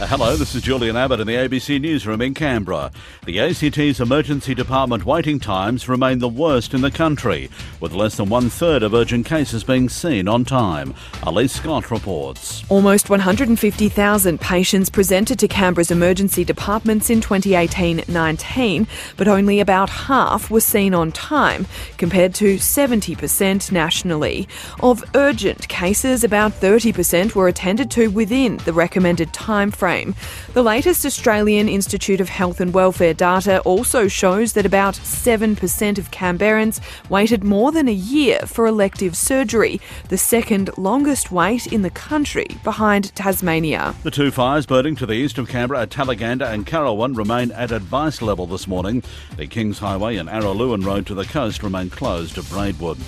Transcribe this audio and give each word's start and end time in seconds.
Uh, 0.00 0.06
hello, 0.06 0.36
this 0.36 0.54
is 0.54 0.62
Julian 0.62 0.96
Abbott 0.96 1.18
in 1.18 1.26
the 1.26 1.34
ABC 1.34 1.80
Newsroom 1.80 2.22
in 2.22 2.32
Canberra. 2.32 2.92
The 3.26 3.40
ACT's 3.40 4.00
emergency 4.00 4.54
department 4.54 5.04
waiting 5.04 5.40
times 5.40 5.88
remain 5.88 6.20
the 6.20 6.28
worst 6.28 6.72
in 6.72 6.82
the 6.82 6.90
country, 6.92 7.50
with 7.80 7.92
less 7.92 8.16
than 8.16 8.28
one 8.28 8.48
third 8.48 8.84
of 8.84 8.94
urgent 8.94 9.26
cases 9.26 9.64
being 9.64 9.88
seen 9.88 10.28
on 10.28 10.44
time. 10.44 10.94
Elise 11.24 11.54
Scott 11.54 11.90
reports. 11.90 12.62
Almost 12.68 13.10
150,000 13.10 14.40
patients 14.40 14.88
presented 14.88 15.36
to 15.40 15.48
Canberra's 15.48 15.90
emergency 15.90 16.44
departments 16.44 17.10
in 17.10 17.20
2018 17.20 18.04
19, 18.06 18.86
but 19.16 19.26
only 19.26 19.58
about 19.58 19.90
half 19.90 20.48
were 20.48 20.60
seen 20.60 20.94
on 20.94 21.10
time, 21.10 21.66
compared 21.96 22.34
to 22.36 22.54
70% 22.54 23.72
nationally. 23.72 24.46
Of 24.78 25.02
urgent 25.16 25.66
cases, 25.66 26.22
about 26.22 26.52
30% 26.52 27.34
were 27.34 27.48
attended 27.48 27.90
to 27.90 28.06
within 28.12 28.58
the 28.58 28.72
recommended 28.72 29.32
time 29.32 29.72
frame 29.72 29.87
frame. 29.88 30.14
The 30.52 30.62
latest 30.62 31.06
Australian 31.06 31.66
Institute 31.66 32.20
of 32.20 32.28
Health 32.28 32.60
and 32.60 32.74
Welfare 32.74 33.14
data 33.14 33.60
also 33.60 34.06
shows 34.06 34.52
that 34.52 34.66
about 34.66 34.96
7% 34.96 35.98
of 35.98 36.10
Canberrans 36.10 36.78
waited 37.08 37.42
more 37.42 37.72
than 37.72 37.88
a 37.88 37.92
year 37.92 38.40
for 38.40 38.66
elective 38.66 39.16
surgery, 39.16 39.80
the 40.10 40.18
second 40.18 40.68
longest 40.76 41.32
wait 41.32 41.66
in 41.72 41.80
the 41.80 41.88
country 41.88 42.48
behind 42.62 43.14
Tasmania. 43.14 43.94
The 44.02 44.10
two 44.10 44.30
fires 44.30 44.66
burning 44.66 44.94
to 44.96 45.06
the 45.06 45.14
east 45.14 45.38
of 45.38 45.48
Canberra 45.48 45.80
at 45.80 45.88
Tallaganda 45.88 46.52
and 46.52 46.66
Currowan 46.66 47.16
remain 47.16 47.50
at 47.52 47.72
advice 47.72 48.20
level 48.20 48.46
this 48.46 48.68
morning. 48.68 49.02
The 49.38 49.46
Kings 49.46 49.78
Highway 49.78 50.16
and 50.16 50.28
Araluen 50.28 50.84
Road 50.84 51.06
to 51.06 51.14
the 51.14 51.24
coast 51.24 51.62
remain 51.62 51.88
closed 51.88 52.34
to 52.34 52.42
Braidwood. 52.42 52.98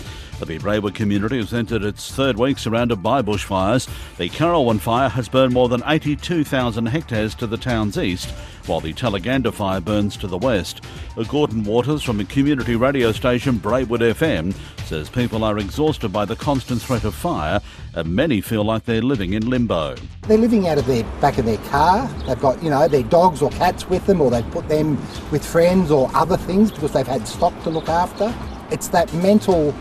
The 0.46 0.58
Braidwood 0.58 0.94
community 0.94 1.36
has 1.36 1.52
entered 1.52 1.84
its 1.84 2.10
third 2.10 2.38
week 2.38 2.58
surrounded 2.58 3.02
by 3.02 3.20
bushfires. 3.20 3.88
The 4.16 4.30
Currowan 4.30 4.80
fire 4.80 5.08
has 5.08 5.28
burned 5.28 5.52
more 5.52 5.68
than 5.68 5.82
82,000 5.86 6.86
hectares 6.86 7.34
to 7.36 7.46
the 7.46 7.58
town's 7.58 7.98
east, 7.98 8.30
while 8.66 8.80
the 8.80 8.94
Tallaganda 8.94 9.52
fire 9.52 9.80
burns 9.80 10.16
to 10.16 10.26
the 10.26 10.38
west. 10.38 10.82
Uh, 11.16 11.24
Gordon 11.24 11.62
Waters 11.62 12.02
from 12.02 12.16
the 12.16 12.24
community 12.24 12.74
radio 12.74 13.12
station 13.12 13.58
Braidwood 13.58 14.00
FM 14.00 14.54
says 14.86 15.08
people 15.10 15.44
are 15.44 15.58
exhausted 15.58 16.08
by 16.08 16.24
the 16.24 16.36
constant 16.36 16.80
threat 16.80 17.04
of 17.04 17.14
fire 17.14 17.60
and 17.94 18.14
many 18.14 18.40
feel 18.40 18.64
like 18.64 18.84
they're 18.84 19.02
living 19.02 19.34
in 19.34 19.48
limbo. 19.48 19.94
They're 20.22 20.38
living 20.38 20.66
out 20.66 20.78
of 20.78 20.86
their 20.86 21.04
back 21.20 21.38
of 21.38 21.44
their 21.44 21.58
car. 21.68 22.08
They've 22.26 22.40
got, 22.40 22.62
you 22.62 22.70
know, 22.70 22.88
their 22.88 23.02
dogs 23.04 23.42
or 23.42 23.50
cats 23.50 23.88
with 23.88 24.06
them 24.06 24.20
or 24.20 24.30
they've 24.30 24.50
put 24.50 24.68
them 24.68 24.96
with 25.30 25.44
friends 25.44 25.90
or 25.90 26.10
other 26.14 26.36
things 26.36 26.72
because 26.72 26.92
they've 26.92 27.06
had 27.06 27.28
stock 27.28 27.52
to 27.62 27.70
look 27.70 27.88
after. 27.88 28.34
It's 28.70 28.88
that 28.88 29.12
mental 29.14 29.74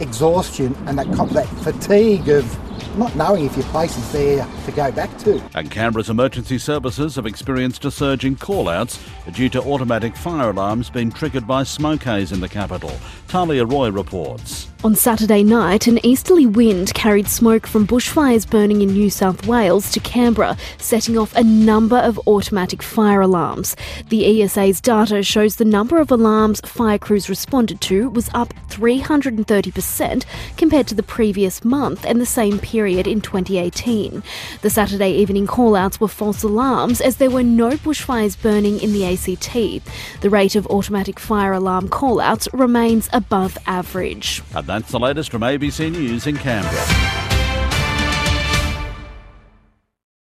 exhaustion 0.00 0.74
and 0.86 0.98
that, 0.98 1.06
that 1.32 1.46
fatigue 1.62 2.28
of 2.28 2.98
not 2.98 3.14
knowing 3.16 3.46
if 3.46 3.56
your 3.56 3.66
place 3.66 3.96
is 3.96 4.12
there 4.12 4.46
to 4.64 4.72
go 4.72 4.90
back 4.92 5.16
to. 5.18 5.42
And 5.54 5.70
Canberra's 5.70 6.10
emergency 6.10 6.58
services 6.58 7.16
have 7.16 7.26
experienced 7.26 7.84
a 7.84 7.90
surge 7.90 8.24
in 8.24 8.36
call-outs 8.36 9.00
due 9.32 9.48
to 9.50 9.62
automatic 9.62 10.16
fire 10.16 10.50
alarms 10.50 10.90
being 10.90 11.10
triggered 11.10 11.46
by 11.46 11.64
smoke 11.64 12.04
haze 12.04 12.32
in 12.32 12.40
the 12.40 12.48
capital. 12.48 12.92
Tahlia 13.28 13.64
Roy 13.64 13.90
reports. 13.90 14.73
On 14.84 14.94
Saturday 14.94 15.42
night, 15.42 15.86
an 15.86 15.98
easterly 16.04 16.44
wind 16.44 16.92
carried 16.92 17.26
smoke 17.26 17.66
from 17.66 17.86
bushfires 17.86 18.46
burning 18.46 18.82
in 18.82 18.90
New 18.90 19.08
South 19.08 19.46
Wales 19.46 19.90
to 19.92 20.00
Canberra, 20.00 20.58
setting 20.76 21.16
off 21.16 21.34
a 21.34 21.42
number 21.42 21.96
of 21.96 22.20
automatic 22.26 22.82
fire 22.82 23.22
alarms. 23.22 23.76
The 24.10 24.42
ESA's 24.42 24.82
data 24.82 25.22
shows 25.22 25.56
the 25.56 25.64
number 25.64 25.98
of 25.98 26.10
alarms 26.10 26.60
fire 26.66 26.98
crews 26.98 27.30
responded 27.30 27.80
to 27.80 28.10
was 28.10 28.28
up 28.34 28.52
330% 28.68 30.24
compared 30.58 30.86
to 30.88 30.94
the 30.94 31.02
previous 31.02 31.64
month 31.64 32.04
and 32.04 32.20
the 32.20 32.26
same 32.26 32.58
period 32.58 33.06
in 33.06 33.22
2018. 33.22 34.22
The 34.60 34.68
Saturday 34.68 35.12
evening 35.12 35.46
call-outs 35.46 35.98
were 35.98 36.08
false 36.08 36.42
alarms 36.42 37.00
as 37.00 37.16
there 37.16 37.30
were 37.30 37.42
no 37.42 37.70
bushfires 37.70 38.38
burning 38.42 38.80
in 38.80 38.92
the 38.92 39.06
ACT. 39.06 40.20
The 40.20 40.28
rate 40.28 40.56
of 40.56 40.66
automatic 40.66 41.18
fire 41.18 41.54
alarm 41.54 41.88
call-outs 41.88 42.48
remains 42.52 43.08
above 43.14 43.56
average. 43.66 44.42
That's 44.74 44.90
the 44.90 44.98
latest 44.98 45.30
from 45.30 45.42
ABC 45.42 45.92
News 45.92 46.26
in 46.26 46.36
Canberra. 46.36 47.23